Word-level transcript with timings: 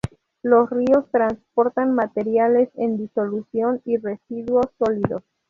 Los 0.41 0.67
ríos 0.71 1.05
transportan 1.11 1.93
materiales 1.93 2.69
en 2.73 2.97
disolución 2.97 3.83
y 3.85 3.97
residuos 3.97 4.65
sólidos. 4.79 5.21